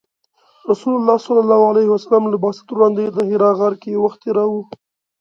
رسول 0.69 0.93
الله 0.99 1.17
ﷺ 1.93 2.23
له 2.33 2.37
بعثت 2.43 2.67
وړاندې 2.71 3.03
د 3.15 3.17
حرا 3.29 3.51
غار 3.59 3.73
کې 3.81 4.01
وخت 4.03 4.19
تیراوه. 4.23 4.61